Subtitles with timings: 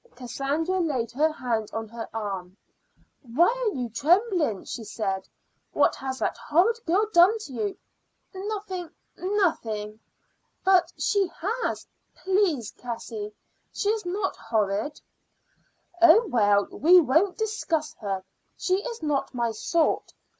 [0.15, 2.57] Cassandra laid her hand on her arm.
[3.21, 5.29] "Why, you are trembling," she said.
[5.73, 7.77] "What has that horrid girl done to you?"
[8.33, 9.99] "Nothing nothing."
[10.65, 11.85] "But she has."
[12.15, 13.31] "Please, Cassie,
[13.71, 14.99] she is not horrid."
[16.01, 18.23] "Oh, well, we won't discuss her.
[18.57, 20.15] She is not my sort.